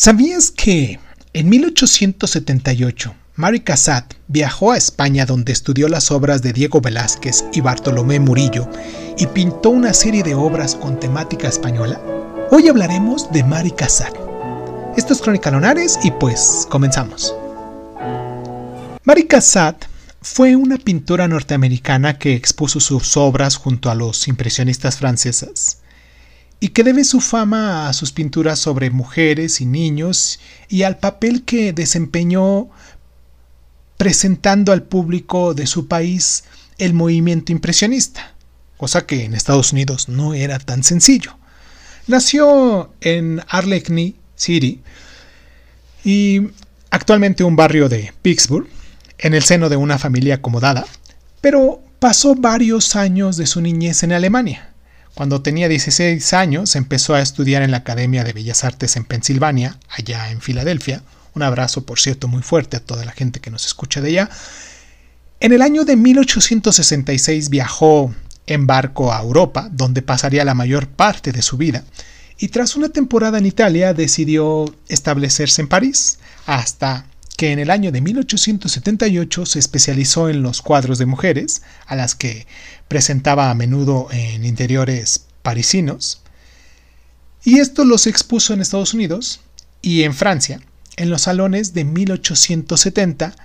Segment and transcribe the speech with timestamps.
[0.00, 1.00] ¿Sabías que
[1.32, 7.62] en 1878 Mary Cassatt viajó a España donde estudió las obras de Diego Velázquez y
[7.62, 8.70] Bartolomé Murillo
[9.16, 12.00] y pintó una serie de obras con temática española?
[12.52, 14.14] Hoy hablaremos de Mary Cassatt.
[14.96, 17.34] Esto es Crónica Lonares y pues comenzamos.
[19.02, 19.84] Mary Cassatt
[20.22, 25.77] fue una pintora norteamericana que expuso sus obras junto a los impresionistas francesas
[26.60, 31.44] y que debe su fama a sus pinturas sobre mujeres y niños y al papel
[31.44, 32.68] que desempeñó
[33.96, 36.44] presentando al público de su país
[36.78, 38.34] el movimiento impresionista,
[38.76, 41.36] cosa que en Estados Unidos no era tan sencillo.
[42.06, 44.80] Nació en Arlecny City
[46.04, 46.48] y
[46.90, 48.68] actualmente un barrio de Pittsburgh,
[49.18, 50.86] en el seno de una familia acomodada,
[51.40, 54.67] pero pasó varios años de su niñez en Alemania.
[55.18, 59.76] Cuando tenía 16 años empezó a estudiar en la Academia de Bellas Artes en Pensilvania,
[59.88, 61.02] allá en Filadelfia.
[61.34, 64.30] Un abrazo, por cierto, muy fuerte a toda la gente que nos escucha de allá.
[65.40, 68.14] En el año de 1866 viajó
[68.46, 71.82] en barco a Europa, donde pasaría la mayor parte de su vida,
[72.38, 77.06] y tras una temporada en Italia decidió establecerse en París, hasta
[77.38, 82.16] que en el año de 1878 se especializó en los cuadros de mujeres, a las
[82.16, 82.48] que
[82.88, 86.20] presentaba a menudo en interiores parisinos,
[87.44, 89.40] y esto los expuso en Estados Unidos
[89.82, 90.60] y en Francia,
[90.96, 93.36] en los salones de 1870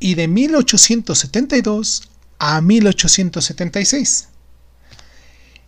[0.00, 4.30] y de 1872 a 1876.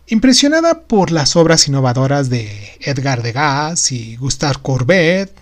[0.07, 5.40] Impresionada por las obras innovadoras de Edgar Degas y Gustave Courbet,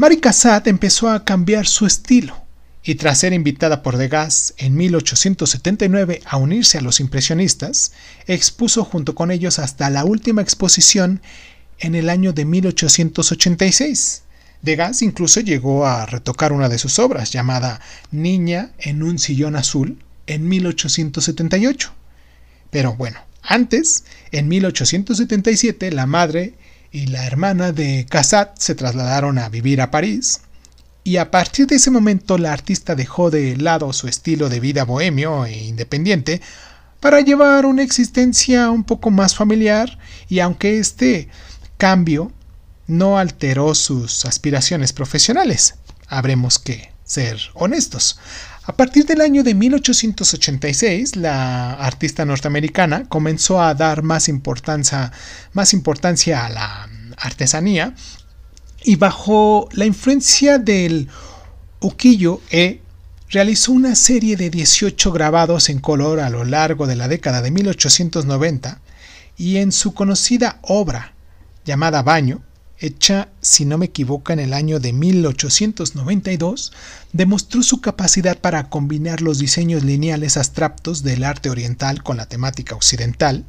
[0.00, 2.46] Marie Cassatt empezó a cambiar su estilo
[2.84, 7.90] y tras ser invitada por Degas en 1879 a unirse a los impresionistas,
[8.28, 11.20] expuso junto con ellos hasta la última exposición
[11.80, 14.22] en el año de 1886.
[14.62, 17.80] Degas incluso llegó a retocar una de sus obras llamada
[18.12, 21.92] Niña en un sillón azul en 1878.
[22.70, 26.54] Pero bueno, antes, en 1877, la madre
[26.90, 30.40] y la hermana de Cassatt se trasladaron a vivir a París,
[31.04, 34.84] y a partir de ese momento la artista dejó de lado su estilo de vida
[34.84, 36.42] bohemio e independiente
[37.00, 41.28] para llevar una existencia un poco más familiar y aunque este
[41.76, 42.32] cambio
[42.86, 45.76] no alteró sus aspiraciones profesionales,
[46.08, 48.18] habremos que ser honestos.
[48.68, 55.10] A partir del año de 1886, la artista norteamericana comenzó a dar más importancia,
[55.54, 57.94] más importancia a la artesanía
[58.84, 61.08] y bajo la influencia del
[61.80, 62.82] ukiyo-e
[63.30, 67.50] realizó una serie de 18 grabados en color a lo largo de la década de
[67.50, 68.82] 1890
[69.38, 71.14] y en su conocida obra
[71.64, 72.42] llamada Baño,
[72.80, 76.72] hecha, si no me equivoco, en el año de 1892,
[77.12, 82.74] demostró su capacidad para combinar los diseños lineales abstractos del arte oriental con la temática
[82.74, 83.44] occidental.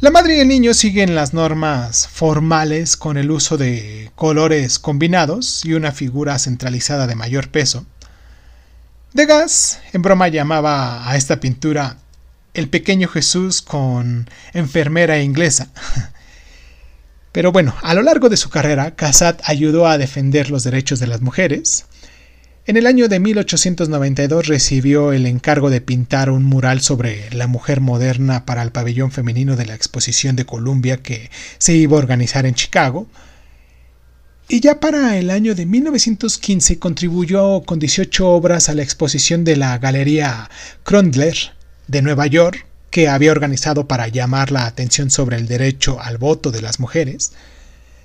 [0.00, 5.64] La madre y el niño siguen las normas formales con el uso de colores combinados
[5.64, 7.86] y una figura centralizada de mayor peso.
[9.14, 11.98] Degas, en broma, llamaba a esta pintura
[12.52, 15.68] el pequeño Jesús con enfermera inglesa.
[17.34, 21.08] Pero bueno, a lo largo de su carrera, Cassatt ayudó a defender los derechos de
[21.08, 21.86] las mujeres.
[22.64, 27.80] En el año de 1892 recibió el encargo de pintar un mural sobre la mujer
[27.80, 31.28] moderna para el pabellón femenino de la exposición de Columbia que
[31.58, 33.08] se iba a organizar en Chicago.
[34.48, 39.56] Y ya para el año de 1915 contribuyó con 18 obras a la exposición de
[39.56, 40.50] la Galería
[40.84, 41.34] Krondler
[41.88, 42.64] de Nueva York,
[42.94, 47.32] que había organizado para llamar la atención sobre el derecho al voto de las mujeres,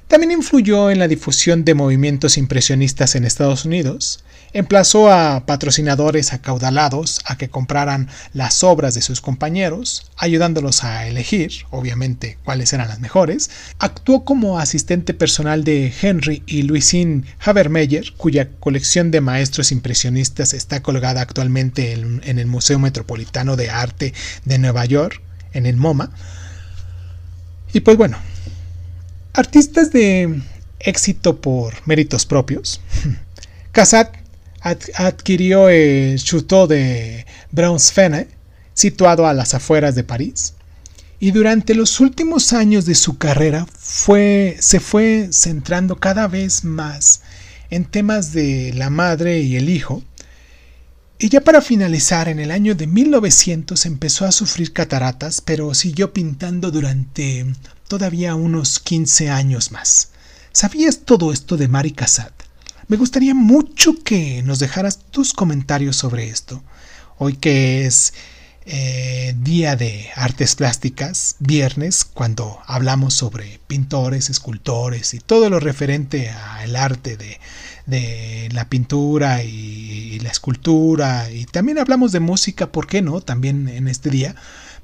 [0.07, 4.23] también influyó en la difusión de movimientos impresionistas en Estados Unidos,
[4.53, 11.51] emplazó a patrocinadores acaudalados a que compraran las obras de sus compañeros, ayudándolos a elegir,
[11.69, 13.49] obviamente, cuáles eran las mejores,
[13.79, 20.81] actuó como asistente personal de Henry y Louisine Habermeyer, cuya colección de maestros impresionistas está
[20.81, 24.13] colgada actualmente en, en el Museo Metropolitano de Arte
[24.45, 25.21] de Nueva York,
[25.53, 26.11] en el MoMA.
[27.73, 28.17] Y pues bueno,
[29.33, 30.41] Artistas de
[30.79, 32.81] éxito por méritos propios.
[33.71, 34.17] Cassatt
[34.61, 38.27] adquirió el Chateau de Braunsfene,
[38.73, 40.53] situado a las afueras de París,
[41.19, 47.21] y durante los últimos años de su carrera fue, se fue centrando cada vez más
[47.69, 50.03] en temas de la madre y el hijo,
[51.21, 56.13] y ya para finalizar, en el año de 1900 empezó a sufrir cataratas, pero siguió
[56.13, 57.45] pintando durante
[57.89, 60.11] todavía unos 15 años más.
[60.53, 62.31] ¿Sabías todo esto de Mari Casat?
[62.89, 66.63] Me gustaría mucho que nos dejaras tus comentarios sobre esto.
[67.19, 68.15] Hoy que es
[68.65, 76.31] eh, Día de Artes Plásticas, viernes, cuando hablamos sobre pintores, escultores y todo lo referente
[76.31, 77.39] al arte de,
[77.85, 83.21] de la pintura y, la escultura y también hablamos de música, ¿por qué no?
[83.21, 84.35] También en este día.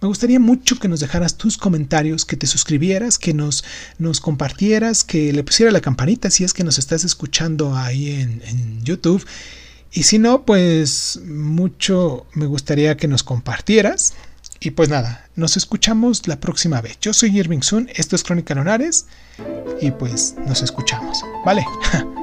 [0.06, 3.64] Me gustaría mucho que nos dejaras tus comentarios, que te suscribieras, que nos,
[3.98, 8.44] nos compartieras, que le pusieras la campanita si es que nos estás escuchando ahí en,
[8.46, 9.26] en YouTube.
[9.92, 14.14] Y si no, pues mucho me gustaría que nos compartieras.
[14.60, 17.00] Y pues nada, nos escuchamos la próxima vez.
[17.02, 19.08] Yo soy Irving Sun, esto es Crónica Lunares
[19.82, 21.18] y pues nos escuchamos.
[21.44, 21.66] Vale.